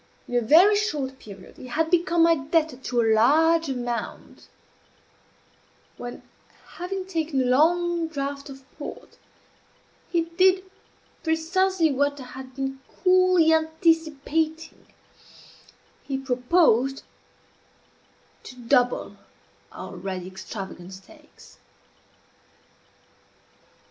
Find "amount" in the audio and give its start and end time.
3.69-4.47